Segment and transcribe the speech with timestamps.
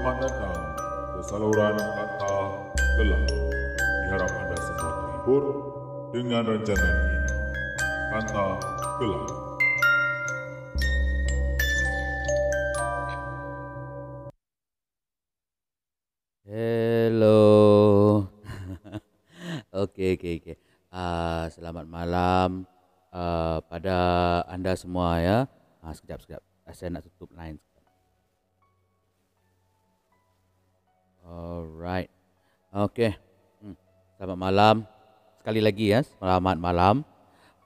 [0.00, 0.60] Selamat datang
[1.12, 2.32] ke saluran kata
[2.96, 3.20] gelap.
[4.00, 5.44] Diharap anda semua terhibur
[6.08, 7.18] dengan rancangan ini.
[8.08, 8.46] Kata
[8.96, 9.28] gelap.
[16.48, 17.44] Hello.
[19.84, 20.56] okey okey okey.
[20.88, 22.64] Ah selamat malam
[23.12, 24.00] uh, pada
[24.48, 25.38] anda semua ya.
[25.84, 26.42] Ah sekejap sekejap.
[26.72, 27.60] Saya nak tutup line.
[32.70, 33.10] Okey.
[33.58, 33.74] Hmm.
[34.14, 34.76] Selamat malam.
[35.42, 37.02] Sekali lagi ya, selamat malam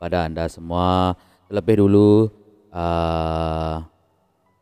[0.00, 1.12] pada anda semua.
[1.44, 2.32] Terlebih dulu
[2.72, 3.84] uh,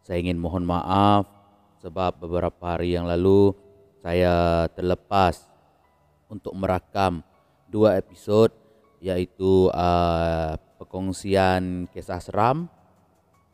[0.03, 1.31] saya ingin mohon maaf
[1.79, 3.55] sebab beberapa hari yang lalu
[4.03, 5.47] saya terlepas
[6.27, 7.23] untuk merakam
[7.71, 8.51] dua episod
[8.99, 12.67] iaitu uh, perkongsian kisah seram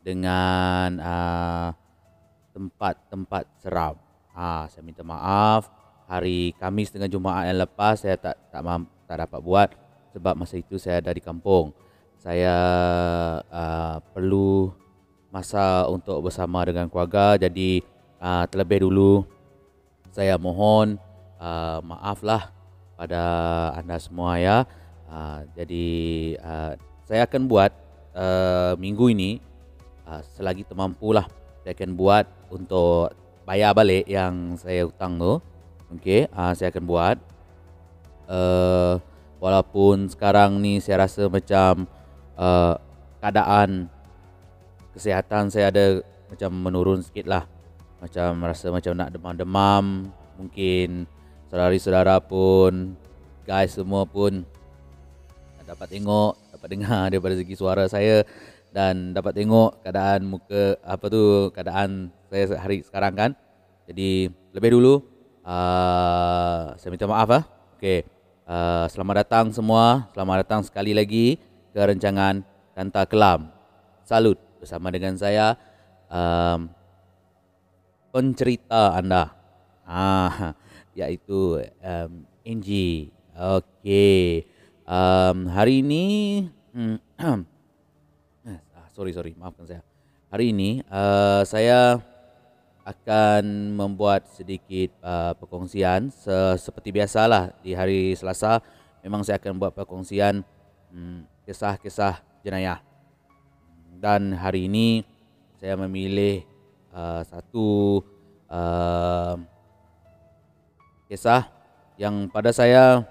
[0.00, 1.69] dengan uh,
[2.56, 4.00] tempat-tempat seram.
[4.33, 5.78] Ha, saya minta maaf
[6.09, 9.69] hari Kamis dengan Jumaat yang lepas saya tak tak mam, tak dapat buat
[10.17, 11.70] sebab masa itu saya ada di kampung.
[12.19, 12.56] Saya
[13.47, 14.73] uh, perlu
[15.31, 17.84] masa untuk bersama dengan keluarga jadi
[18.19, 19.23] uh, terlebih dulu
[20.11, 20.98] saya mohon
[21.39, 22.51] uh, maaflah
[22.98, 23.23] pada
[23.79, 24.67] anda semua ya.
[25.06, 25.89] Uh, jadi
[26.42, 26.73] uh,
[27.06, 27.70] saya akan buat
[28.17, 29.39] uh, minggu ini
[30.09, 31.29] uh, selagi termampulah
[31.62, 33.12] saya akan buat untuk
[33.45, 35.36] bayar balik yang saya hutang tu.
[35.89, 37.17] Okey, uh, saya akan buat.
[38.28, 39.00] Uh,
[39.41, 41.89] walaupun sekarang ni saya rasa macam
[42.36, 42.77] uh,
[43.25, 43.89] keadaan
[44.92, 47.48] kesihatan saya ada macam menurun sikit lah
[48.05, 51.08] macam rasa macam nak demam-demam mungkin
[51.48, 52.95] saudari-saudara pun
[53.48, 54.45] guys semua pun
[55.68, 58.24] dapat tengok dapat dengar daripada segi suara saya
[58.73, 63.30] dan dapat tengok keadaan muka apa tu keadaan saya hari sekarang kan
[63.89, 65.17] jadi lebih dulu
[65.48, 67.45] uh, saya minta maaf ah
[67.81, 68.05] okey
[68.45, 71.41] uh, selamat datang semua selamat datang sekali lagi
[71.73, 72.45] ke rancangan
[72.77, 73.48] Kanta Kelam
[74.05, 75.57] salut bersama dengan saya
[76.13, 76.69] um,
[78.13, 79.33] pencerita anda.
[79.85, 80.57] Ah,
[80.98, 82.13] iaitu um,
[82.45, 83.13] Angie.
[83.39, 84.48] Okey.
[84.89, 86.05] Um, hari ini
[86.75, 86.97] hmm,
[88.75, 89.83] ah, sorry sorry maafkan saya.
[90.29, 92.03] Hari ini uh, saya
[92.89, 98.65] akan membuat sedikit uh, perkongsian se- seperti biasalah di hari Selasa
[99.05, 100.41] memang saya akan buat perkongsian
[100.89, 102.81] hmm, kisah-kisah jenayah.
[104.01, 105.05] Dan hari ini
[105.61, 106.49] saya memilih
[106.97, 108.01] uh, satu
[108.49, 109.37] uh,
[111.13, 111.51] kisah
[112.01, 113.05] yang pada saya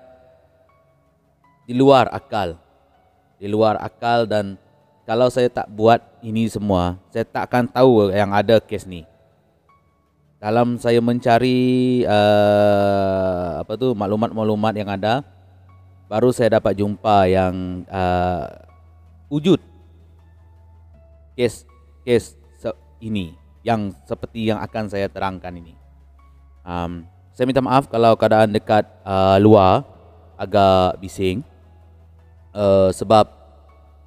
[1.70, 2.58] di luar akal.
[3.38, 4.58] Di luar akal dan
[5.06, 9.06] kalau saya tak buat ini semua, saya tak akan tahu yang ada kes ni.
[10.38, 15.25] Dalam saya mencari uh, apa tu maklumat-maklumat yang ada,
[16.06, 18.46] baru saya dapat jumpa yang uh,
[19.34, 19.58] wujud
[21.34, 21.66] kes
[22.06, 23.34] kes se- ini
[23.66, 25.74] yang seperti yang akan saya terangkan ini.
[26.62, 29.90] Um, saya minta maaf kalau keadaan dekat uh, luar
[30.38, 31.42] agak bising
[32.53, 33.26] uh, sebab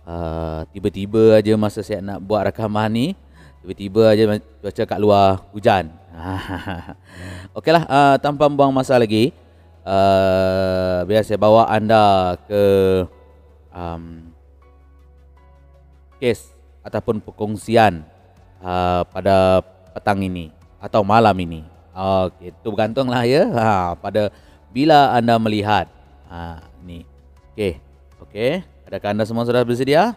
[0.07, 3.07] uh, tiba-tiba aja masa saya nak buat rakaman ni
[3.67, 4.23] tiba-tiba aja
[4.63, 6.00] cuaca kat luar hujan.
[7.57, 9.33] Okeylah uh, tanpa buang masa lagi
[9.85, 12.63] uh, biar saya bawa anda ke
[13.73, 14.31] um,
[16.21, 16.53] kes
[16.85, 18.05] ataupun perkongsian
[18.61, 19.65] uh, pada
[19.97, 21.65] petang ini atau malam ini.
[21.91, 23.45] Okey, itu bergantunglah ya.
[23.51, 24.31] Ha, pada
[24.71, 25.91] bila anda melihat.
[26.31, 27.05] Ha, ni.
[27.53, 27.83] Okey.
[28.23, 28.63] Okey.
[28.87, 30.15] Adakah anda semua sudah bersedia?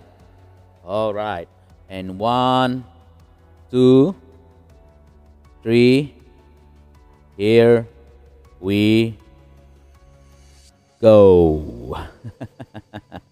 [0.85, 1.49] Alright.
[1.89, 2.85] And one,
[3.67, 4.15] two,
[5.63, 6.13] three.
[7.37, 7.87] Here
[8.59, 9.17] we
[11.01, 11.97] go.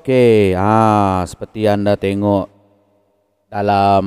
[0.00, 2.48] Okey, ah seperti anda tengok
[3.52, 4.04] dalam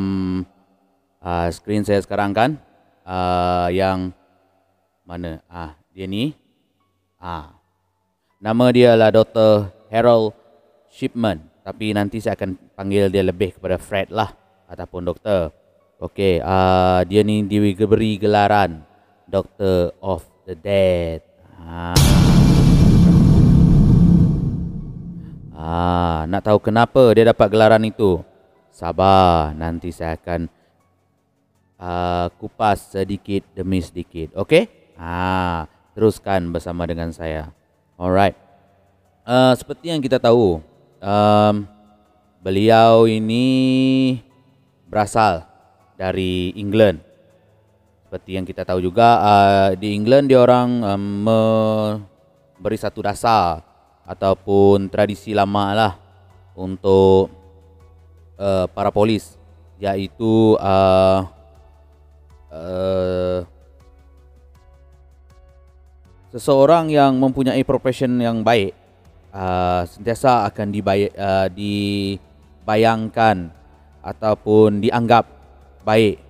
[1.22, 2.58] ah, skrin saya sekarang kan,
[3.06, 4.10] ah, yang
[5.06, 5.46] mana?
[5.46, 6.34] Ah, dia ni.
[7.22, 7.54] Ah,
[8.42, 9.70] nama dia adalah Dr.
[9.94, 10.34] Harold
[10.90, 11.46] Shipman.
[11.62, 14.34] Tapi nanti saya akan panggil dia lebih kepada Fred lah
[14.66, 15.54] ataupun doktor.
[16.02, 18.82] Okey, uh, dia ni diberi gelaran
[19.30, 21.22] Doctor of the Dead.
[25.64, 28.20] Ah, nak tahu kenapa dia dapat gelaran itu?
[28.68, 30.52] Sabar, nanti saya akan
[31.80, 34.36] uh, kupas sedikit demi sedikit.
[34.36, 34.68] Okey?
[35.00, 37.56] Ah, teruskan bersama dengan saya.
[37.96, 38.36] Alright.
[39.24, 40.60] Uh, seperti yang kita tahu,
[41.00, 41.56] um,
[42.44, 44.20] beliau ini
[44.92, 45.48] berasal
[45.96, 47.00] dari England.
[48.04, 53.73] Seperti yang kita tahu juga, uh, di England dia orang um, memberi satu dasar
[54.04, 55.94] ataupun tradisi lama lah
[56.54, 57.32] untuk
[58.38, 59.40] uh, para polis
[59.80, 61.20] iaitu uh,
[62.52, 63.40] uh,
[66.34, 68.76] seseorang yang mempunyai profession yang baik
[69.34, 73.50] uh, sentiasa akan dibay uh, dibayangkan
[74.06, 75.26] ataupun dianggap
[75.82, 76.22] baik.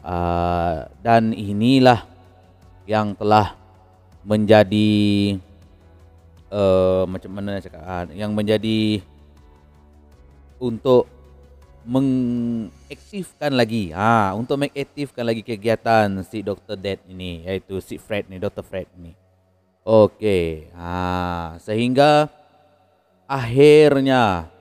[0.00, 2.08] Uh, dan inilah
[2.88, 3.52] yang telah
[4.24, 5.36] menjadi
[6.50, 9.00] uh, macam mana cakap uh, yang menjadi
[10.60, 11.08] untuk
[11.88, 16.76] mengaktifkan lagi ha untuk mengaktifkan lagi kegiatan si Dr.
[16.76, 18.60] Dead ini iaitu si Fred ni Dr.
[18.60, 19.16] Fred ni
[19.88, 22.28] okey ha sehingga
[23.24, 24.52] akhirnya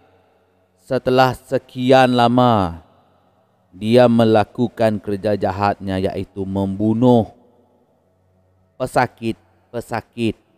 [0.88, 2.81] setelah sekian lama
[3.75, 7.30] dia melakukan kerja jahatnya iaitu membunuh
[8.80, 10.49] pesakit-pesakit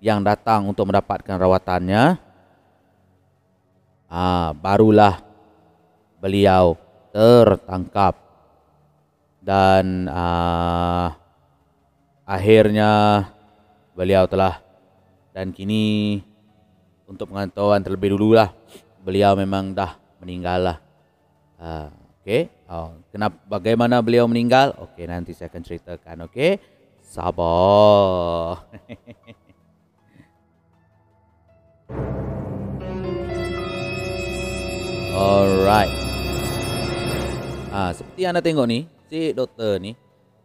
[0.00, 2.20] yang datang untuk mendapatkan rawatannya
[4.06, 5.18] ah barulah
[6.20, 6.74] beliau
[7.12, 8.14] tertangkap.
[9.46, 11.14] Dan ah,
[12.26, 13.22] akhirnya
[13.94, 14.58] beliau telah
[15.30, 16.18] dan kini
[17.06, 18.50] untuk pengetahuan terlebih dulu lah
[19.06, 20.78] beliau memang dah meninggal lah.
[21.62, 21.88] Ah,
[22.20, 22.50] okey.
[22.66, 24.74] Oh, kenapa bagaimana beliau meninggal?
[24.82, 26.58] Okey nanti saya akan ceritakan okey.
[27.06, 28.66] Sabar
[35.12, 35.92] Alright.
[37.72, 39.96] Ah, seperti yang anda tengok ni, si doktor ni,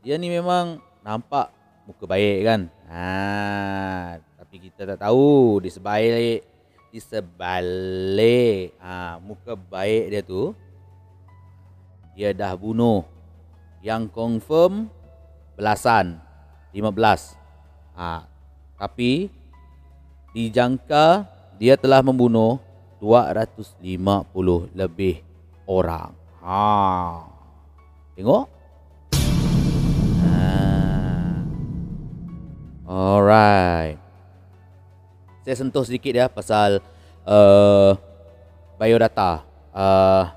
[0.01, 1.53] dia ni memang nampak
[1.88, 2.61] muka baik kan.
[2.88, 4.19] Ah,
[4.51, 6.51] tapi kita tak tahu di sebalik
[6.91, 10.51] di sebalik ah muka baik dia tu
[12.11, 13.07] dia dah bunuh
[13.79, 14.91] yang confirm
[15.55, 16.19] belasan
[16.75, 16.91] 15
[17.95, 18.27] ah
[18.75, 19.31] tapi
[20.31, 21.27] dijangka
[21.59, 22.57] dia telah membunuh
[23.03, 23.83] 250
[24.71, 25.19] lebih
[25.67, 26.15] orang.
[26.41, 27.25] Ha.
[28.15, 28.45] Tengok.
[30.23, 30.39] Ha.
[32.87, 33.97] Alright.
[35.41, 36.79] Saya sentuh sedikit ya pasal
[37.25, 37.97] uh,
[38.77, 39.41] biodata
[39.73, 40.29] uh,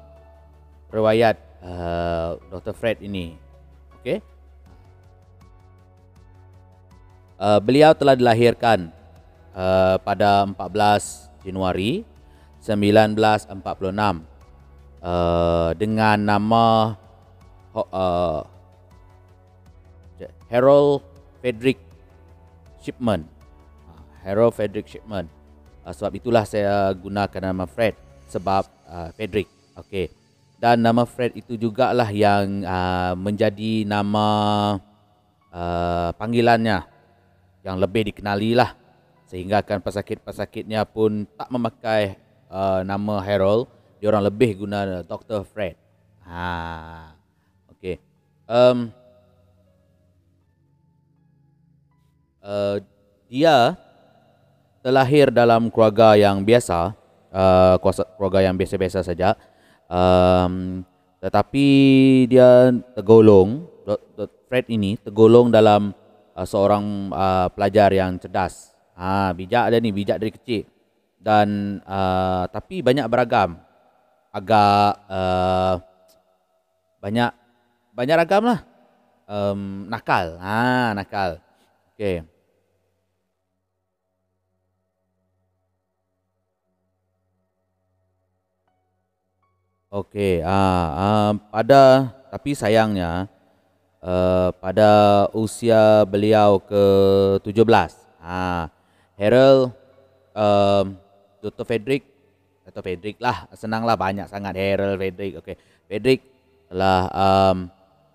[0.89, 2.75] riwayat uh, Dr.
[2.75, 3.37] Fred ini.
[4.01, 4.19] Okey.
[7.35, 8.89] Uh, beliau telah dilahirkan
[9.55, 12.03] uh, pada 14 Januari
[12.61, 13.55] 1946
[15.01, 16.65] uh, dengan nama
[17.73, 18.43] uh,
[20.51, 21.03] Harold
[21.41, 21.81] Frederick
[22.83, 23.25] Shipman.
[23.89, 25.31] Uh, Harold Frederick Shipman.
[25.85, 27.95] Uh, sebab itulah saya gunakan nama Fred
[28.29, 29.49] sebab uh, Frederick.
[29.79, 30.11] Okey.
[30.57, 34.27] Dan nama Fred itu jugalah yang uh, menjadi nama
[35.53, 36.89] uh, panggilannya
[37.67, 38.84] yang lebih dikenali lah
[39.25, 42.17] sehingga kan pesakit-pesakitnya pun tak memakai
[42.53, 45.43] uh, nama Harold, dia orang lebih guna Dr.
[45.49, 45.77] Fred.
[46.25, 47.17] Ha.
[47.73, 48.01] Okey.
[48.45, 48.93] Um
[52.45, 52.77] uh,
[53.33, 53.77] dia
[54.85, 56.93] terlahir dalam keluarga yang biasa,
[57.33, 57.81] uh,
[58.21, 59.33] keluarga yang biasa-biasa saja.
[59.89, 60.85] Um,
[61.25, 61.67] tetapi
[62.29, 64.29] dia tergolong Dr.
[64.45, 65.97] Fred ini tergolong dalam
[66.37, 68.74] uh, seorang uh, pelajar yang cerdas.
[68.95, 70.63] Ha, bijak dia ni, bijak dari kecil.
[71.19, 73.59] Dan uh, tapi banyak beragam.
[74.35, 75.81] Agak uh,
[77.01, 77.31] banyak
[77.95, 78.61] banyak ragam lah.
[79.25, 80.37] Um, nakal.
[80.39, 81.41] Ha nakal.
[81.95, 82.27] Okey.
[89.95, 93.31] Okey ah uh, pada tapi sayangnya
[94.03, 94.91] uh, pada
[95.31, 96.85] usia beliau ke
[97.47, 97.63] 17
[98.19, 98.67] ah
[99.15, 99.73] Harold
[100.35, 100.99] um,
[101.43, 101.65] Dr.
[101.65, 102.05] Frederick
[102.65, 105.57] atau Frederick lah senanglah banyak sangat Harold Frederick okey
[105.87, 106.21] Frederick
[106.73, 107.69] telah um,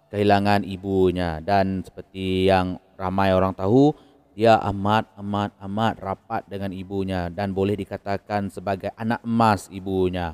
[0.10, 3.94] kehilangan ibunya dan seperti yang ramai orang tahu
[4.40, 10.32] dia amat amat amat rapat dengan ibunya dan boleh dikatakan sebagai anak emas ibunya.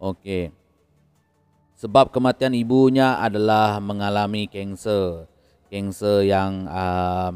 [0.00, 0.48] Okey.
[1.76, 5.28] Sebab kematian ibunya adalah mengalami kanser.
[5.68, 7.34] Kanser yang um,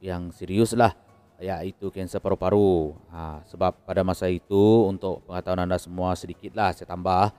[0.00, 0.96] yang serius lah
[1.40, 2.94] iaitu kanser paru-paru.
[3.10, 7.32] Ha, sebab pada masa itu untuk pengetahuan anda semua sedikitlah saya tambah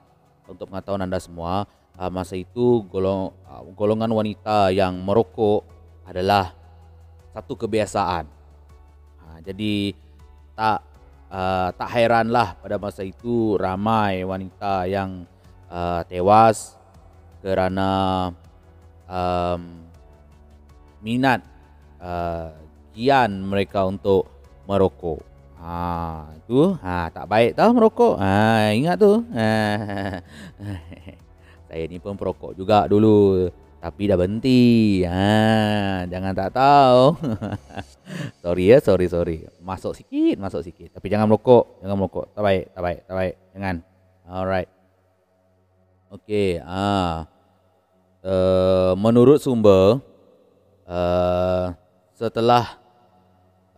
[0.49, 5.65] untuk pengetahuan anda semua uh, masa itu golong, uh, golongan wanita yang merokok
[6.05, 6.53] adalah
[7.31, 8.25] satu kebiasaan.
[9.21, 9.95] Uh, jadi
[10.57, 10.79] tak
[11.31, 15.23] uh, tak heranlah pada masa itu ramai wanita yang
[15.71, 16.75] uh, tewas
[17.41, 18.29] kerana
[19.09, 19.89] um,
[21.01, 21.41] minat
[21.97, 22.53] uh,
[22.91, 24.27] kian mereka untuk
[24.67, 25.23] merokok.
[25.61, 28.17] Ha, tu ha, tak baik tau merokok.
[28.17, 29.21] Ha, ingat tu.
[29.29, 29.51] Ha.
[31.69, 33.47] Saya ni pun perokok juga dulu.
[33.81, 35.01] Tapi dah berhenti.
[35.05, 37.17] Ha, jangan tak tahu.
[38.43, 39.37] sorry ya, sorry, sorry.
[39.61, 40.97] Masuk sikit, masuk sikit.
[40.97, 41.81] Tapi jangan merokok.
[41.81, 42.25] Jangan merokok.
[42.33, 43.35] Tak baik, tak baik, tak baik.
[43.53, 43.75] Jangan.
[44.29, 44.69] Alright.
[46.11, 46.61] Okay.
[46.61, 47.25] Ha.
[48.21, 49.97] Uh, menurut sumber,
[50.85, 51.73] uh,
[52.13, 52.80] setelah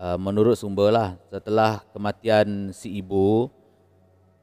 [0.03, 3.47] uh, menurut sumber lah, setelah kematian si ibu,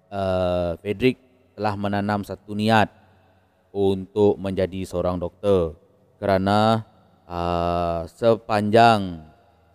[0.09, 1.21] uh, Frederick
[1.52, 2.88] telah menanam satu niat
[3.69, 5.76] untuk menjadi seorang doktor
[6.17, 6.88] kerana
[7.29, 9.29] uh, sepanjang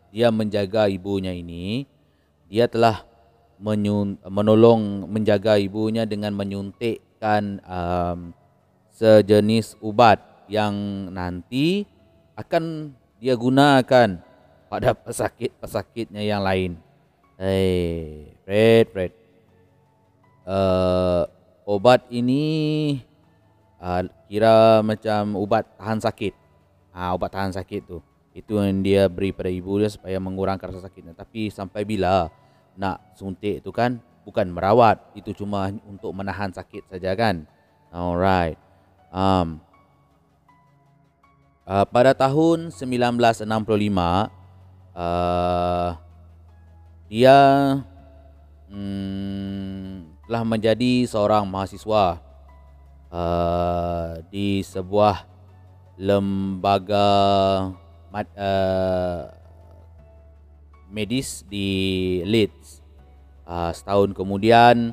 [0.09, 1.85] dia menjaga ibunya ini
[2.49, 3.05] dia telah
[3.61, 8.35] menyun, menolong menjaga ibunya dengan menyuntikkan um,
[8.91, 10.19] sejenis ubat
[10.51, 10.75] yang
[11.13, 11.87] nanti
[12.35, 14.19] akan dia gunakan
[14.75, 16.75] pada pesakit-pesakitnya yang lain.
[17.39, 19.11] Hey, Fred, Fred.
[20.43, 21.23] Uh,
[21.63, 22.99] obat ini
[23.79, 26.35] uh, kira macam ubat tahan sakit.
[26.91, 28.03] Ah uh, ubat tahan sakit tu.
[28.35, 31.15] Itu yang dia beri pada ibu dia supaya mengurangkan rasa sakitnya.
[31.15, 32.27] Tapi sampai bila
[32.75, 33.95] nak suntik tu kan
[34.27, 37.47] bukan merawat, itu cuma untuk menahan sakit saja kan.
[37.95, 38.59] Alright.
[39.07, 39.63] Um
[41.63, 44.34] uh, pada tahun 1965
[44.95, 45.99] uh,
[47.11, 47.37] dia
[48.71, 52.17] hmm, telah menjadi seorang mahasiswa
[53.13, 55.27] uh, di sebuah
[56.01, 57.07] lembaga
[58.11, 59.21] uh,
[60.89, 61.69] medis di
[62.25, 62.81] Leeds.
[63.45, 64.89] Uh, setahun kemudian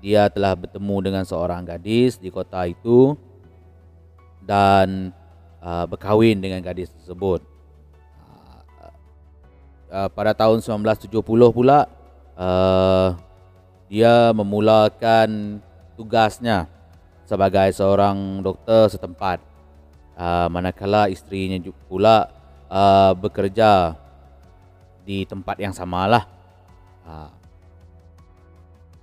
[0.00, 3.18] dia telah bertemu dengan seorang gadis di kota itu
[4.40, 5.12] dan
[5.60, 7.49] uh, berkahwin dengan gadis tersebut.
[9.90, 11.18] Uh, pada tahun 1970
[11.50, 11.90] pula
[12.38, 13.18] uh,
[13.90, 15.58] dia memulakan
[15.98, 16.70] tugasnya
[17.26, 19.42] sebagai seorang doktor setempat.
[20.14, 21.58] Uh, manakala isterinya
[21.90, 22.30] pula
[22.70, 23.98] uh, bekerja
[25.02, 26.22] di tempat yang samalah.
[27.02, 27.30] Uh,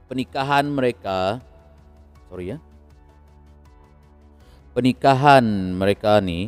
[0.08, 1.44] pernikahan mereka
[2.32, 2.58] sorry ya.
[4.72, 5.44] Pernikahan
[5.75, 6.48] mereka ni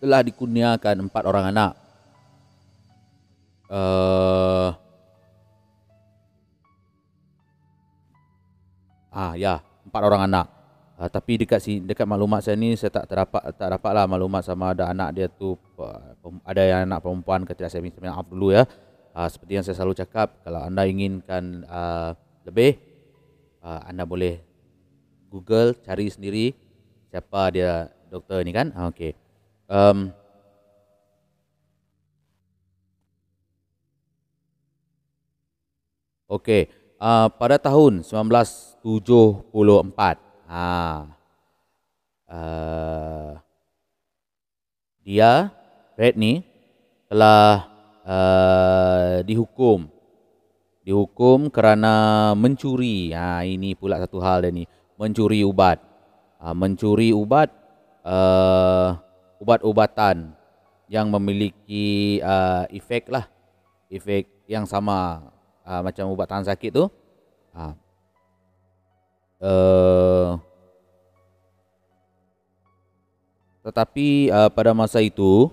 [0.00, 1.85] telah dikurniakan empat orang anak
[3.70, 4.70] uh,
[9.16, 10.46] ah ya empat orang anak
[10.96, 14.72] Uh, tapi dekat si dekat maklumat saya ni saya tak terdapat tak dapatlah maklumat sama
[14.72, 15.52] ada anak dia tu
[16.40, 18.64] ada yang anak perempuan ke tidak saya minta maaf dulu ya.
[19.12, 22.16] Uh, seperti yang saya selalu cakap kalau anda inginkan uh,
[22.48, 22.80] lebih
[23.60, 24.40] uh, anda boleh
[25.28, 26.56] Google cari sendiri
[27.12, 28.72] siapa dia doktor ni kan.
[28.88, 29.12] Okey.
[29.68, 30.16] Um,
[36.26, 36.66] Okey,
[36.98, 41.02] uh, pada tahun 1974 Ha.
[42.26, 43.34] Uh,
[45.02, 45.50] dia
[45.98, 46.42] Red ni
[47.10, 47.66] telah
[48.06, 49.90] uh, dihukum
[50.86, 53.10] dihukum kerana mencuri.
[53.10, 55.82] Ha ini pula satu hal dia ni, mencuri ubat.
[56.38, 57.50] Ha, mencuri ubat
[58.06, 58.94] uh,
[59.42, 60.30] ubat-ubatan
[60.86, 63.26] yang memiliki uh, efek lah.
[63.90, 65.26] Efek yang sama
[65.66, 66.86] uh, macam ubat tahan sakit tu.
[69.36, 70.38] Uh,
[73.66, 75.52] tetapi uh, pada masa itu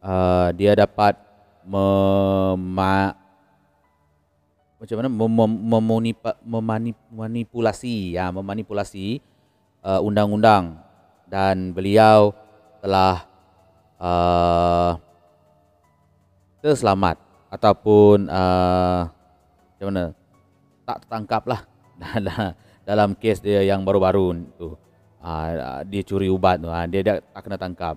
[0.00, 1.18] uh, dia dapat
[1.66, 3.18] mema
[4.84, 5.08] macam mana?
[5.08, 5.32] Mem
[7.08, 8.20] memanipulasi.
[8.20, 9.24] Ya memanipulasi
[9.80, 10.76] uh, undang-undang.
[11.24, 12.36] Dan beliau
[12.84, 13.24] telah
[13.96, 15.00] uh,
[16.60, 17.16] terselamat.
[17.48, 19.13] Ataupun uh,
[19.74, 20.04] macam mana?
[20.86, 21.60] Tak tertangkap lah.
[22.88, 24.78] Dalam kes dia yang baru-baru tu.
[25.24, 26.70] Uh, dia curi ubat tu.
[26.70, 27.96] Uh, dia tak kena tangkap.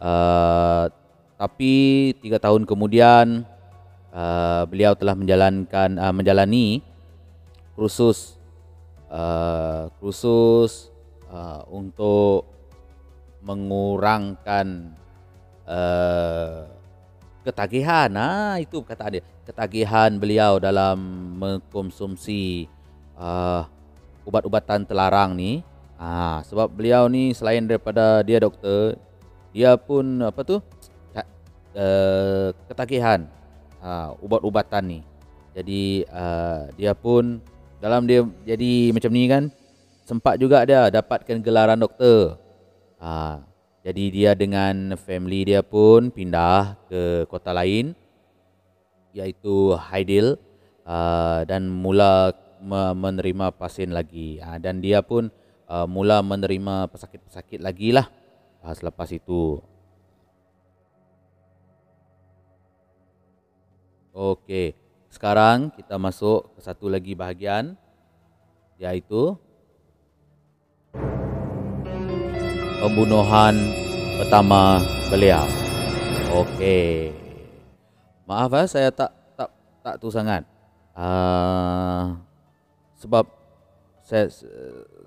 [0.00, 0.88] Uh,
[1.36, 3.42] tapi tiga tahun kemudian
[4.14, 6.78] uh, beliau telah menjalankan uh, menjalani
[7.74, 8.38] kursus
[9.10, 10.92] uh, kursus
[11.28, 12.46] uh, untuk
[13.42, 14.94] mengurangkan
[15.66, 16.70] uh,
[17.42, 18.10] ketagihan.
[18.14, 19.22] Ah itu kata dia.
[19.42, 20.98] Ketagihan beliau dalam
[21.38, 22.70] mengkonsumsi
[23.18, 23.66] uh,
[24.26, 25.60] ubat-ubatan terlarang ni.
[25.98, 28.98] Ah sebab beliau ni selain daripada dia doktor,
[29.50, 30.58] dia pun apa tu?
[31.72, 33.24] Uh, ketagihan
[33.80, 35.00] uh, ubat-ubatan ni.
[35.56, 37.40] Jadi uh, dia pun
[37.80, 39.48] dalam dia jadi macam ni kan
[40.04, 42.36] sempat juga dia dapatkan gelaran doktor.
[43.00, 43.40] Uh,
[43.82, 47.98] jadi dia dengan family dia pun pindah ke kota lain
[49.10, 50.38] iaitu Haidil
[50.86, 52.30] uh, dan mula
[52.94, 55.34] menerima pasien lagi uh, dan dia pun
[55.66, 58.06] uh, mula menerima pesakit-pesakit lagi lah
[58.62, 59.58] uh, selepas itu.
[64.12, 64.76] Okey,
[65.08, 67.74] sekarang kita masuk ke satu lagi bahagian
[68.76, 69.40] iaitu
[72.82, 73.54] pembunuhan
[74.18, 75.46] pertama beliau.
[76.34, 77.14] Okey.
[78.26, 79.50] Maaf eh saya tak tak
[79.86, 80.42] tak tu sangat.
[80.90, 82.18] Uh,
[82.98, 83.30] sebab
[84.02, 84.26] saya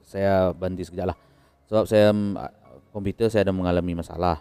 [0.08, 1.18] saya berhenti sekejap lah.
[1.68, 2.16] Sebab saya
[2.96, 4.40] komputer saya ada mengalami masalah.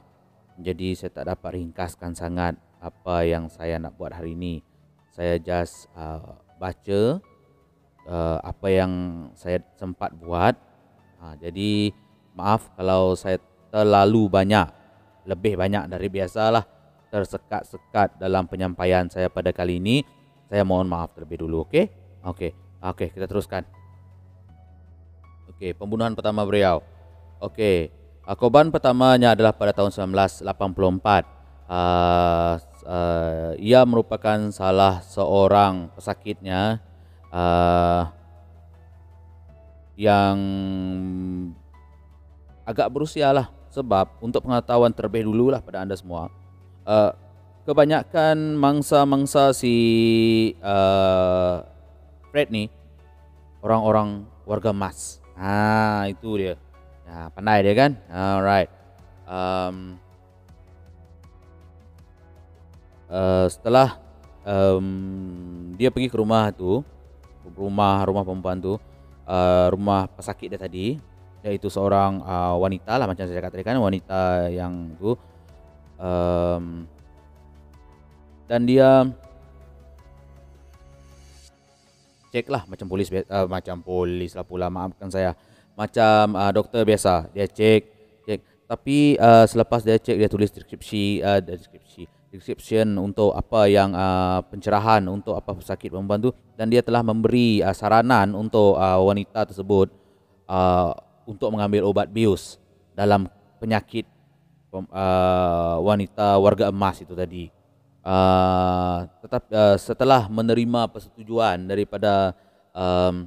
[0.55, 4.63] Jadi saya tak dapat ringkaskan sangat apa yang saya nak buat hari ini.
[5.11, 7.19] Saya just uh, baca
[8.07, 8.93] uh, apa yang
[9.35, 10.55] saya sempat buat.
[11.19, 11.91] Uh, jadi
[12.35, 13.39] maaf kalau saya
[13.71, 14.67] terlalu banyak
[15.25, 16.67] lebih banyak dari biasalah
[17.09, 20.03] tersekat-sekat dalam penyampaian saya pada kali ini.
[20.51, 21.89] Saya mohon maaf terlebih dulu okey
[22.27, 22.51] okey
[22.83, 23.63] okey kita teruskan.
[25.55, 26.85] Okey pembunuhan pertama beliau.
[27.41, 27.89] Okey
[28.27, 30.53] uh, korban pertamanya adalah pada tahun 1984 uh,
[32.85, 36.85] uh, ia merupakan salah seorang pesakitnya
[37.33, 38.13] uh,
[39.95, 40.37] yang
[42.65, 46.33] agak berusia lah sebab untuk pengetahuan terlebih dulu lah pada anda semua.
[46.85, 47.13] Uh,
[47.65, 49.75] kebanyakan mangsa-mangsa si
[50.61, 51.65] uh,
[52.29, 52.69] Fred ni
[53.65, 56.55] orang-orang warga emas ha itu dia.
[57.05, 57.93] Ya pandai dia kan?
[58.09, 58.71] Alright.
[59.25, 59.97] Um,
[63.09, 63.97] uh, setelah
[64.45, 66.85] um, dia pergi ke rumah tu
[67.57, 68.77] rumah rumah perempuan tu
[69.25, 71.01] uh, rumah pesakit dia tadi
[71.45, 75.13] iaitu seorang uh, wanita lah macam saya katakan wanita yang tu.
[76.01, 76.89] Um,
[78.49, 79.05] dan dia
[82.33, 85.37] cek lah macam polis uh, macam polis lah pula maafkan saya.
[85.77, 87.83] Macam uh, doktor biasa dia cek
[88.25, 88.41] cek.
[88.65, 94.43] Tapi uh, selepas dia cek dia tulis deskripsi uh, deskripsi description untuk apa yang uh,
[94.51, 96.33] pencerahan untuk apa pesakit perempuan tu.
[96.57, 99.93] Dan dia telah memberi uh, saranan untuk uh, wanita tersebut
[100.51, 100.91] uh,
[101.25, 102.57] untuk mengambil obat bius
[102.95, 103.27] dalam
[103.59, 104.07] penyakit
[104.71, 107.51] uh, wanita warga emas itu tadi.
[108.05, 112.37] Uh, tetap uh, setelah menerima persetujuan daripada
[112.77, 113.25] um,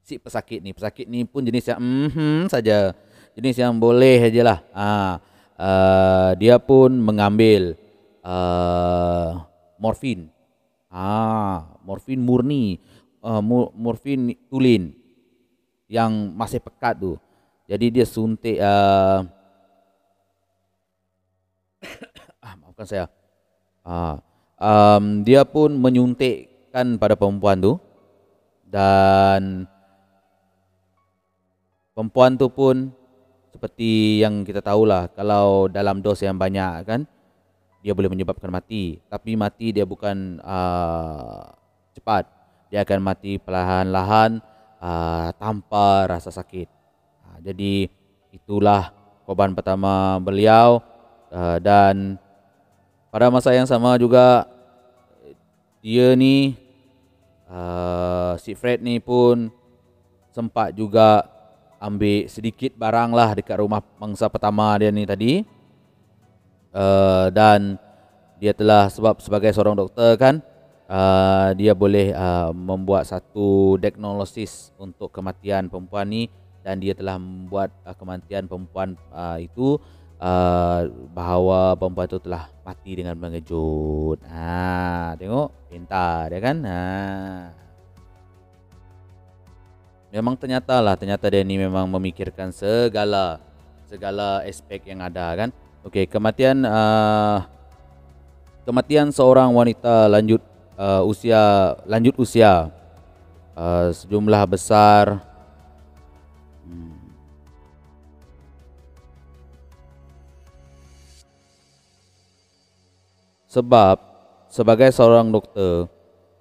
[0.00, 2.96] si pesakit ni, pesakit ni pun jenis yang mm saja,
[3.36, 4.58] jenis yang boleh sajalah.
[4.72, 5.14] Uh,
[5.60, 7.76] uh, dia pun mengambil
[8.24, 9.44] uh,
[9.76, 10.32] morfin,
[10.88, 12.80] ah, morfin murni,
[13.20, 13.44] uh,
[13.76, 15.05] morfin tulin
[15.86, 17.18] yang masih pekat tu.
[17.66, 19.26] Jadi dia suntik uh,
[22.44, 23.06] ah maafkan saya.
[23.86, 24.22] Ah
[24.60, 27.72] um, dia pun menyuntikkan pada perempuan tu
[28.66, 29.64] dan
[31.94, 32.92] perempuan tu pun
[33.54, 37.00] seperti yang kita tahulah kalau dalam dos yang banyak kan
[37.80, 41.46] dia boleh menyebabkan mati tapi mati dia bukan uh,
[41.96, 42.28] cepat
[42.68, 44.42] dia akan mati perlahan-lahan
[44.86, 46.70] uh, tanpa rasa sakit.
[47.26, 47.90] Uh, jadi
[48.30, 48.94] itulah
[49.26, 50.78] korban pertama beliau
[51.34, 52.14] uh, dan
[53.10, 54.46] pada masa yang sama juga
[55.82, 56.54] dia ni
[57.50, 59.50] uh, si Fred ni pun
[60.30, 61.26] sempat juga
[61.80, 65.32] ambil sedikit barang lah dekat rumah mangsa pertama dia ni tadi
[66.74, 67.80] uh, dan
[68.36, 70.44] dia telah sebab sebagai seorang doktor kan
[70.90, 76.22] uh, dia boleh uh, membuat satu diagnosis untuk kematian perempuan ni
[76.66, 79.78] dan dia telah membuat uh, kematian perempuan uh, itu
[80.18, 80.80] uh,
[81.14, 84.18] bahawa perempuan itu telah mati dengan mengejut.
[84.26, 86.56] Ha, tengok pintar dia kan?
[86.66, 86.82] Ha.
[90.10, 93.42] Memang ternyata lah ternyata dia ni memang memikirkan segala
[93.86, 95.50] segala aspek yang ada kan.
[95.86, 97.46] Okey, kematian uh,
[98.66, 100.42] kematian seorang wanita lanjut
[100.76, 102.70] uh, usia lanjut usia
[103.56, 105.24] uh, sejumlah besar.
[106.62, 107.06] Hmm,
[113.56, 113.96] sebab
[114.52, 115.88] sebagai seorang doktor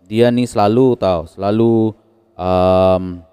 [0.04, 1.96] dia ni selalu tahu selalu
[2.36, 3.24] um,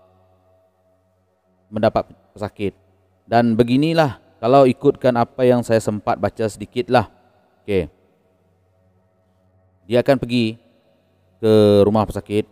[1.66, 2.78] mendapat pesakit
[3.26, 7.10] dan beginilah kalau ikutkan apa yang saya sempat baca sedikit lah
[7.66, 7.90] okay.
[9.90, 10.61] dia akan pergi
[11.42, 12.46] ke rumah pesakit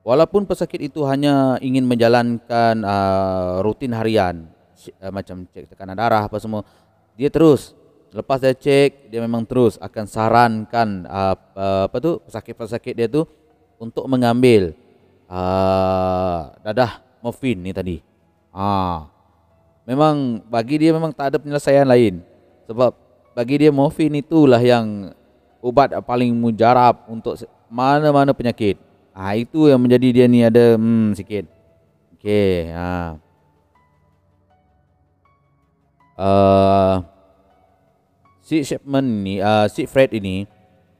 [0.00, 4.48] walaupun pesakit itu hanya ingin menjalankan uh, rutin harian
[5.04, 6.64] uh, macam cek tekanan darah apa semua
[7.12, 7.76] dia terus
[8.14, 13.26] Lepas dia cek, dia memang terus akan sarankan uh, uh, apa tu pesakit-pesakit dia tu
[13.74, 14.70] untuk mengambil
[15.26, 17.98] uh, dadah morfin ni tadi.
[18.54, 19.10] Ah.
[19.82, 22.22] Memang bagi dia memang tak ada penyelesaian lain.
[22.70, 22.94] Sebab
[23.34, 25.10] bagi dia morfin itulah yang
[25.64, 27.40] ubat paling mujarab untuk
[27.72, 28.76] mana-mana penyakit.
[29.16, 31.48] Ah itu yang menjadi dia ni ada hmm sikit.
[32.20, 33.16] Okey, ha.
[36.14, 37.02] Uh,
[38.44, 40.46] si Shipman ni, uh, si Fred ini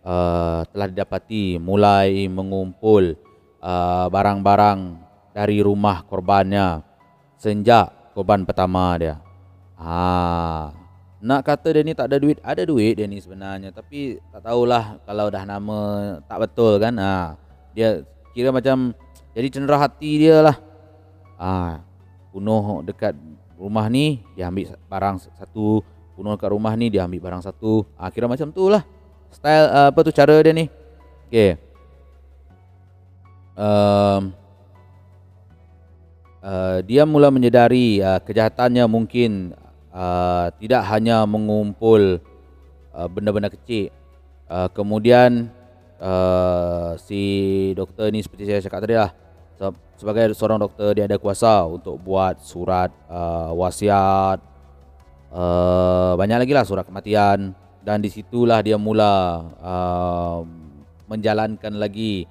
[0.03, 3.15] uh, telah didapati mulai mengumpul
[3.63, 4.79] uh, barang-barang
[5.31, 6.83] dari rumah korbannya
[7.39, 9.19] sejak korban pertama dia.
[9.79, 10.71] Ha,
[11.25, 13.73] nak kata dia ni tak ada duit, ada duit dia ni sebenarnya.
[13.73, 15.79] Tapi tak tahulah kalau dah nama
[16.29, 16.95] tak betul kan.
[17.01, 17.41] Ha,
[17.73, 18.05] dia
[18.37, 18.93] kira macam
[19.33, 20.57] jadi cenderah hati dia lah.
[21.41, 21.81] Ha,
[22.29, 23.17] bunuh dekat
[23.57, 25.81] rumah ni dia ambil barang satu.
[26.15, 27.89] Bunuh kat rumah ni dia ambil barang satu.
[27.97, 28.85] Ah kira macam tu lah.
[29.33, 30.69] Style uh, apa tu cara dia ni?
[31.27, 31.75] Okey
[33.59, 34.35] um,
[36.43, 39.55] uh, dia mula menyedari uh, kejahatannya mungkin
[39.95, 42.19] uh, tidak hanya mengumpul
[42.91, 43.95] uh, benda-benda kecil.
[44.51, 45.49] Uh, kemudian
[46.03, 49.15] uh, si doktor ni seperti saya cakap tadi lah
[49.95, 54.43] sebagai seorang doktor dia ada kuasa untuk buat surat uh, wasiat
[55.31, 57.55] uh, banyak lagi lah surat kematian.
[57.85, 60.41] Dan disitulah dia mula uh,
[61.05, 62.25] menjalankan lagi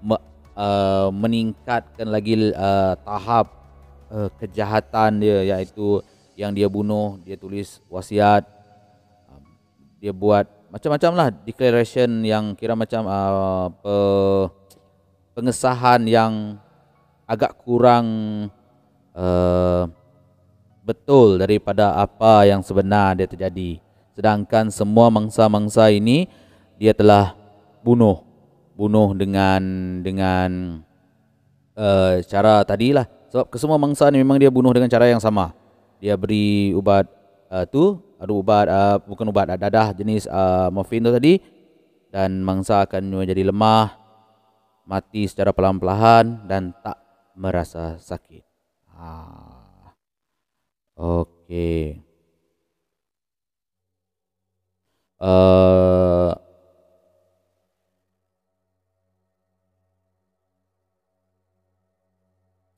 [0.00, 0.16] me,
[0.56, 3.52] uh, meningkatkan lagi uh, tahap
[4.08, 6.00] uh, kejahatan dia iaitu
[6.34, 8.46] yang dia bunuh dia tulis wasiat
[9.30, 9.42] uh,
[10.02, 13.94] dia buat macam-macam lah declaration yang kira macam uh, pe,
[15.38, 16.58] pengesahan yang
[17.30, 18.06] agak kurang
[19.14, 19.86] uh,
[20.84, 23.80] betul daripada apa yang sebenar dia terjadi.
[24.14, 26.28] Sedangkan semua mangsa-mangsa ini
[26.76, 27.34] dia telah
[27.80, 28.22] bunuh,
[28.76, 29.62] bunuh dengan
[30.04, 30.78] dengan
[31.74, 33.08] uh, cara tadilah.
[33.32, 35.50] Sebab kesemua mangsa ni memang dia bunuh dengan cara yang sama.
[36.04, 37.08] Dia beri ubat
[37.48, 41.40] uh, tu, ada ubat uh, bukan ubat dadah jenis uh, morfin tu tadi
[42.12, 43.96] dan mangsa akan menjadi lemah,
[44.84, 47.00] mati secara pelan-pelan dan tak
[47.32, 48.44] merasa sakit.
[48.92, 49.08] Ha.
[51.00, 52.04] Okey.
[55.16, 56.36] Uh,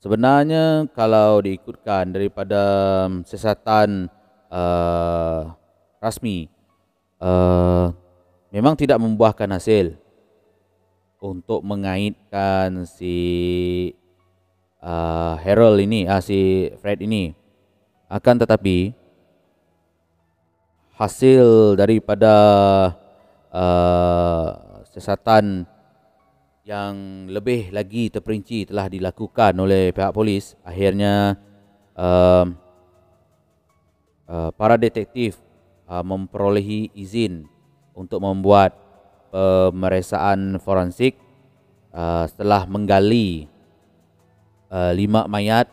[0.01, 2.61] sebenarnya kalau diikutkan daripada
[3.09, 4.09] um, siasatan
[4.49, 5.53] uh,
[5.97, 6.47] rasmi
[7.21, 7.91] uh,
[8.53, 9.97] memang tidak membuahkan hasil
[11.17, 13.17] untuk mengaitkan si
[14.81, 17.33] uh, Harold ini, uh, si Fred ini.
[18.07, 18.95] Akan tetapi
[20.95, 22.33] hasil daripada
[23.51, 24.47] uh,
[24.87, 25.67] sesatan
[26.67, 31.39] yang lebih lagi terperinci telah dilakukan oleh pihak polis akhirnya
[31.95, 32.43] uh,
[34.27, 35.39] uh, para detektif
[35.87, 37.47] uh, memperolehi izin
[37.95, 38.75] untuk membuat
[39.31, 41.15] pemeriksaan forensik
[41.95, 43.47] uh, setelah menggali
[44.67, 45.71] uh, lima mayat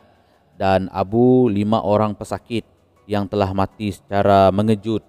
[0.54, 2.62] dan Abu lima orang pesakit
[3.10, 5.02] yang telah mati secara mengejut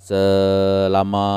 [0.00, 1.28] selama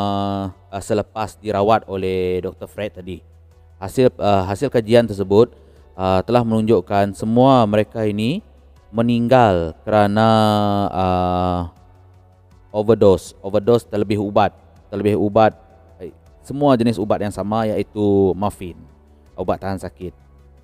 [0.72, 2.72] uh, selepas dirawat oleh Dr.
[2.72, 3.39] Fred tadi.
[3.80, 5.56] Hasil uh, hasil kajian tersebut
[5.96, 8.44] uh, telah menunjukkan semua mereka ini
[8.92, 10.28] meninggal kerana
[10.92, 11.60] uh,
[12.76, 14.52] overdose, overdose terlebih ubat,
[14.92, 15.56] terlebih ubat
[16.04, 16.12] eh,
[16.44, 18.76] semua jenis ubat yang sama iaitu morfin,
[19.40, 20.14] ubat tahan sakit.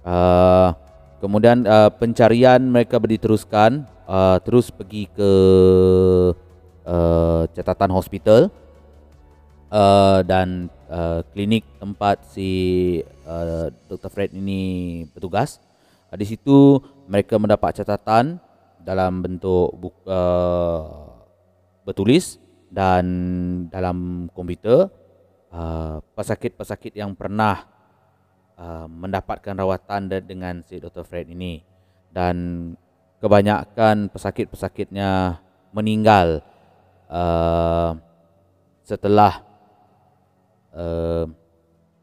[0.05, 0.75] Uh,
[1.25, 5.31] Kemudian uh, pencarian mereka diteruskan uh, terus pergi ke
[6.85, 8.53] uh, catatan hospital
[9.73, 12.49] uh, dan uh, klinik tempat si
[13.25, 14.09] uh, Dr.
[14.09, 15.61] Fred ini bertugas.
[16.09, 18.37] Uh, di situ mereka mendapat catatan
[18.81, 21.09] dalam bentuk buku, uh,
[21.85, 22.37] bertulis
[22.69, 23.05] dan
[23.69, 24.89] dalam komputer
[25.53, 27.65] uh, pesakit-pesakit yang pernah
[28.57, 31.05] uh, mendapatkan rawatan dengan si Dr.
[31.05, 31.61] Fred ini
[32.13, 32.73] dan
[33.19, 35.41] kebanyakan pesakit-pesakitnya
[35.75, 36.45] meninggal
[37.09, 37.97] uh,
[38.85, 39.43] setelah
[40.75, 41.25] uh,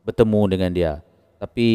[0.02, 0.92] bertemu dengan dia.
[1.38, 1.68] Tapi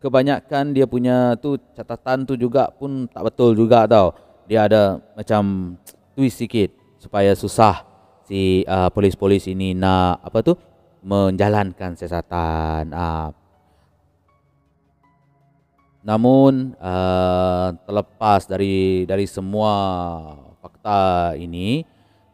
[0.00, 4.14] kebanyakan dia punya tu catatan tu juga pun tak betul juga tau.
[4.46, 5.74] Dia ada macam
[6.14, 6.70] twist sikit
[7.02, 7.82] supaya susah
[8.24, 10.54] si uh, polis-polis ini nak apa tu
[11.02, 12.90] menjalankan siasatan.
[12.90, 13.28] Uh,
[16.06, 19.72] namun uh, terlepas dari dari semua
[20.62, 21.82] fakta ini,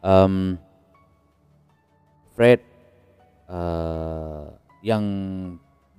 [0.05, 0.61] um,
[2.37, 2.61] Fred
[3.53, 4.49] uh,
[4.81, 5.05] yang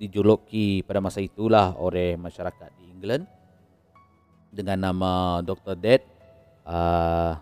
[0.02, 3.24] dijuluki pada masa itulah oleh masyarakat di England
[4.50, 5.78] dengan nama Dr.
[5.78, 6.02] Dead
[6.66, 7.38] uh,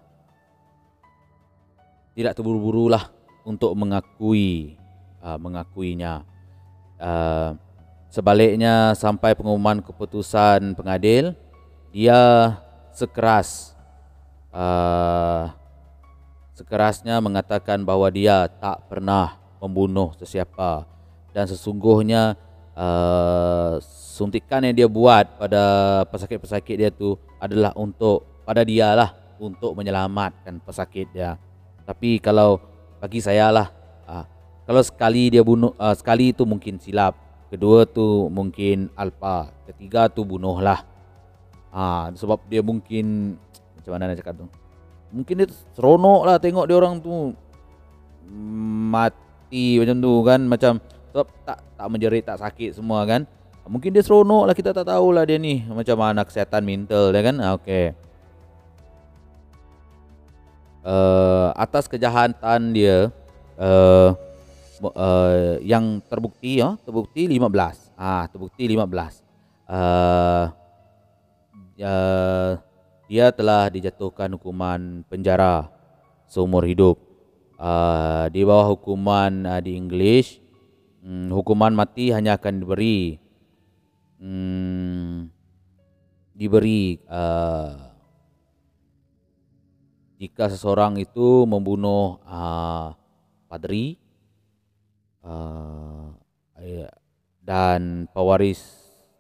[2.13, 3.10] tidak terburu-buru lah
[3.47, 4.78] untuk mengakui
[5.24, 6.21] uh, mengakuinya
[7.02, 7.58] uh,
[8.12, 11.34] sebaliknya sampai pengumuman keputusan pengadil
[11.89, 12.54] dia
[12.93, 13.74] sekeras
[14.54, 15.50] uh,
[16.54, 20.89] sekerasnya mengatakan bahawa dia tak pernah membunuh sesiapa
[21.32, 22.36] dan sesungguhnya
[22.76, 23.78] uh,
[24.17, 25.62] suntikan yang dia buat pada
[26.10, 31.38] pesakit-pesakit dia tu adalah untuk pada dia lah untuk menyelamatkan pesakit dia.
[31.86, 32.62] Tapi kalau
[33.02, 33.67] bagi saya lah
[34.06, 34.26] uh,
[34.65, 37.17] kalau sekali dia bunuh uh, sekali itu mungkin silap,
[37.50, 40.86] kedua tu mungkin alpa, ketiga tu bunuhlah.
[41.71, 43.38] Ah uh, sebab dia mungkin
[43.80, 44.47] macam mana nak cakap tu?
[45.12, 47.34] Mungkin dia seronok lah tengok dia orang tu
[49.52, 50.74] mati macam tu kan macam
[51.12, 53.28] sebab tak tak menjerit tak sakit semua kan.
[53.68, 55.60] Mungkin dia seronok lah kita tak tahulah dia ni.
[55.68, 57.36] Macam mana kesihatan mental dia kan.
[57.44, 57.92] Ah, okey.
[60.82, 63.12] Uh, atas kejahatan dia
[63.60, 64.16] uh,
[64.82, 68.82] uh, yang terbukti ya terbukti 15 ah terbukti 15
[69.70, 70.50] uh,
[71.86, 72.52] uh,
[73.06, 75.70] dia telah dijatuhkan hukuman penjara
[76.26, 77.11] seumur hidup
[77.62, 80.41] uh, di bawah hukuman uh, di English
[81.06, 83.21] hmm, hukuman mati hanya akan diberi
[84.17, 85.30] hmm,
[86.34, 87.78] diberi uh,
[90.17, 92.93] jika seseorang itu membunuh uh,
[93.45, 93.97] padri
[95.21, 96.13] uh,
[97.41, 98.62] dan pewaris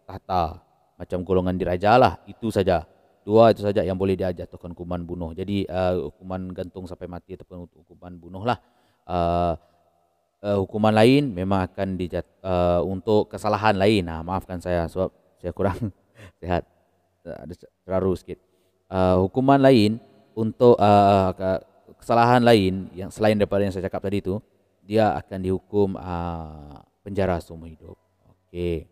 [0.05, 0.61] tahta
[1.01, 2.85] macam golongan diraja lah itu saja
[3.21, 7.69] dua itu saja yang boleh dijatuhkan hukuman bunuh jadi uh, hukuman gantung sampai mati ataupun
[7.69, 8.57] hukuman bunuh lah
[9.05, 9.53] uh,
[10.41, 14.05] uh, hukuman lain memang akan dijat uh, untuk kesalahan lain.
[14.05, 15.93] Nah, maafkan saya sebab saya kurang
[16.41, 16.65] sehat.
[17.21, 17.53] Ada
[17.85, 18.41] terlalu sikit.
[18.89, 20.01] Uh, hukuman lain
[20.33, 21.31] untuk uh,
[22.01, 24.41] kesalahan lain yang selain daripada yang saya cakap tadi itu,
[24.81, 27.95] dia akan dihukum uh, penjara seumur hidup.
[28.49, 28.89] Okey.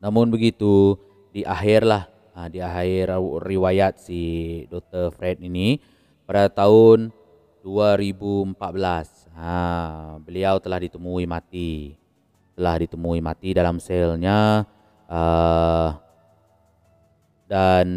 [0.00, 0.96] Namun begitu,
[1.36, 4.20] di akhir lah ha, di akhir riwayat si
[4.68, 5.12] Dr.
[5.12, 5.80] Fred ini
[6.28, 7.12] pada tahun
[7.60, 8.56] 2014
[9.36, 11.96] ha, beliau telah ditemui mati
[12.56, 14.64] telah ditemui mati dalam selnya
[15.12, 15.92] uh,
[17.44, 17.88] dan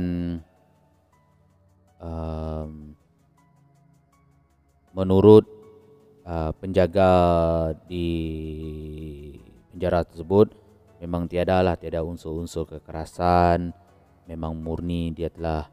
[1.95, 2.91] um,
[4.91, 5.47] menurut
[6.27, 7.11] uh, penjaga
[7.87, 8.11] di
[9.71, 10.58] penjara tersebut
[10.99, 13.71] memang tiada lah tiada unsur-unsur kekerasan.
[14.29, 15.65] Memang murni dia telah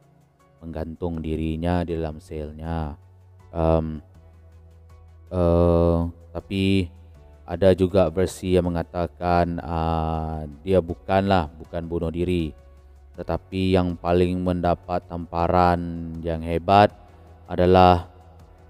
[0.64, 2.96] menggantung dirinya di dalam selnya.
[3.52, 4.00] Um,
[5.28, 6.88] uh, tapi
[7.46, 12.50] ada juga versi yang mengatakan uh, dia bukanlah bukan bunuh diri.
[13.16, 16.92] Tetapi yang paling mendapat tamparan yang hebat
[17.46, 18.10] adalah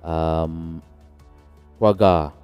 [0.05, 0.79] um,
[1.79, 2.37] keluarga.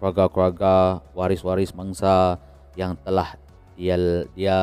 [0.00, 2.40] Keluarga-keluarga waris-waris mangsa
[2.72, 3.36] yang telah
[3.80, 3.96] dia
[4.36, 4.58] dia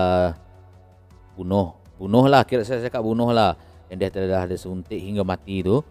[1.34, 1.74] bunuh.
[1.98, 3.58] Bunuh lah kira saya cakap bunuh lah
[3.90, 5.82] yang dia telah ada suntik hingga mati tu.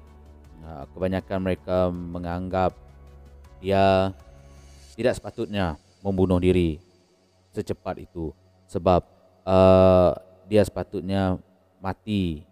[0.62, 2.71] Ha, kebanyakan mereka menganggap
[3.59, 4.15] dia
[4.95, 5.75] tidak sepatutnya
[6.07, 6.79] membunuh diri
[7.51, 8.31] secepat itu.
[8.71, 9.03] Sebab
[9.43, 10.15] uh,
[10.47, 11.43] dia sepatutnya
[11.83, 12.47] mati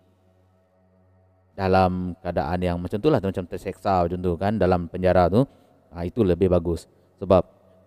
[1.54, 5.46] dalam keadaan yang macam tu lah macam terseksa macam tu kan dalam penjara tu.
[5.94, 6.90] Ha, itu lebih bagus.
[7.22, 7.42] Sebab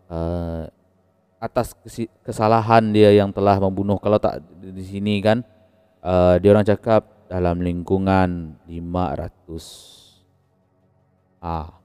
[0.07, 0.63] uh,
[1.37, 1.77] atas
[2.25, 5.45] kesalahan dia yang telah membunuh kalau tak di sini kan
[6.01, 11.77] uh, dia orang cakap dalam lingkungan 500 ah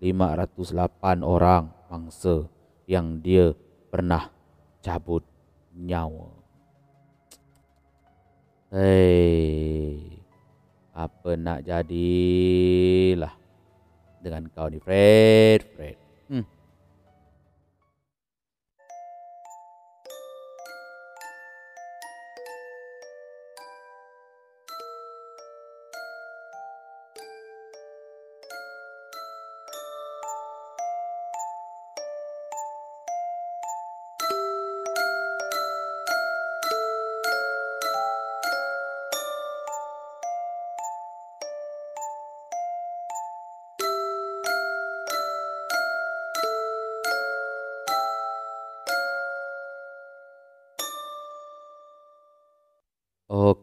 [0.00, 2.46] 508 orang mangsa
[2.88, 3.52] yang dia
[3.90, 4.30] pernah
[4.78, 5.26] cabut
[5.74, 6.38] nyawa.
[8.68, 10.20] Hei,
[10.92, 13.32] apa nak jadilah
[14.20, 15.96] dengan kau ni Fred, Fred.
[16.28, 16.44] Hmm.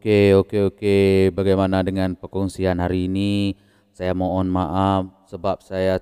[0.06, 1.10] Okey, okey, okey.
[1.34, 3.58] Bagaimana dengan perkongsian hari ini?
[3.90, 5.98] Saya mohon maaf sebab saya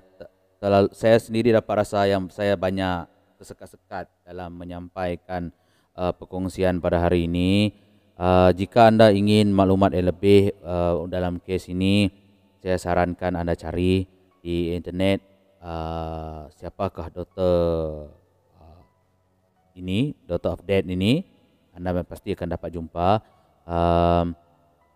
[0.61, 3.09] terlalu, saya sendiri dapat rasa yang saya banyak
[3.41, 5.49] tersekat-sekat dalam menyampaikan
[5.97, 7.73] uh, perkongsian pada hari ini.
[8.13, 12.13] Uh, jika anda ingin maklumat yang lebih uh, dalam kes ini,
[12.61, 14.05] saya sarankan anda cari
[14.37, 15.25] di internet
[15.65, 18.13] uh, siapakah doktor
[18.53, 18.85] uh,
[19.73, 21.25] ini, doktor of death ini.
[21.73, 23.33] Anda pasti akan dapat jumpa
[23.65, 24.33] um,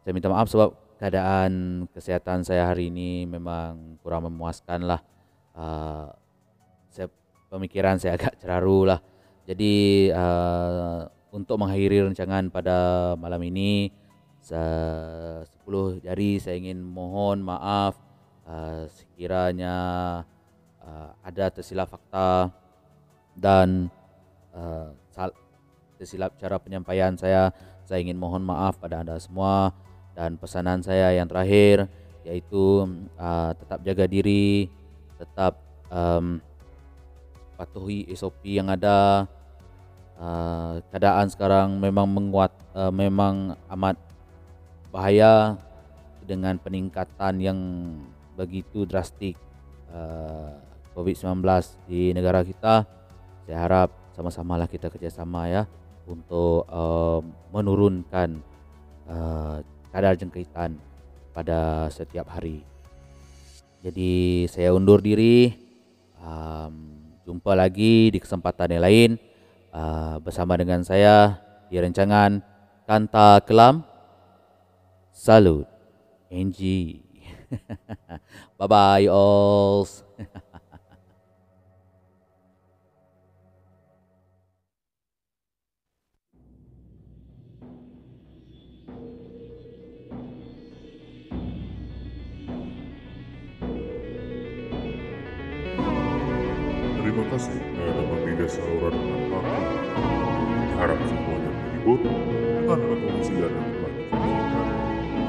[0.02, 5.02] saya minta maaf sebab keadaan kesihatan saya hari ini memang kurang memuaskan lah.
[5.54, 6.10] Uh,
[6.90, 7.08] saya,
[7.50, 9.00] pemikiran saya agak ceraru lah.
[9.50, 12.78] Jadi uh, untuk mengakhiri rancangan pada
[13.18, 13.90] malam ini,
[14.42, 17.98] sepuluh jari saya ingin mohon maaf
[18.48, 19.76] uh, sekiranya
[20.82, 22.50] uh, ada tersilap fakta
[23.38, 23.92] dan
[24.56, 24.96] uh,
[26.00, 27.52] tersilap cara penyampaian saya
[27.89, 29.73] saya ingin mohon maaf pada anda semua
[30.13, 31.89] dan pesanan saya yang terakhir
[32.21, 32.86] yaitu
[33.17, 34.69] uh, tetap jaga diri,
[35.17, 35.58] tetap
[35.89, 36.38] um,
[37.58, 39.25] patuhi SOP yang ada.
[40.19, 43.97] Uh, keadaan sekarang memang menguat, uh, memang amat
[44.93, 45.58] bahaya
[46.28, 47.60] dengan peningkatan yang
[48.38, 49.34] begitu drastik
[49.89, 50.54] uh,
[50.93, 51.41] COVID-19
[51.89, 52.86] di negara kita.
[53.47, 55.63] Saya harap sama-samalah kita kerjasama ya
[56.10, 57.22] untuk uh,
[57.54, 58.41] menurunkan
[59.06, 59.62] uh,
[59.93, 60.74] kadar jangkitan
[61.32, 62.65] pada setiap hari.
[63.80, 65.54] Jadi saya undur diri.
[66.19, 69.10] Um, jumpa lagi di kesempatan yang lain
[69.72, 71.39] uh, bersama dengan saya
[71.72, 72.43] di rancangan
[72.84, 73.86] Kanta Kelam.
[75.15, 75.69] Salut.
[76.30, 76.60] NG.
[78.58, 80.09] bye bye all.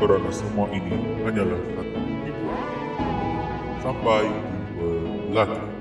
[0.01, 0.97] Kerana semua ini
[1.29, 2.65] hanyalah satu hiburan.
[3.85, 4.25] Sampai
[4.81, 5.80] jumpa lagi.